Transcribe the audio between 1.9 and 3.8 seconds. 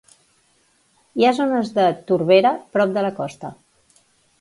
torbera prop de la costa.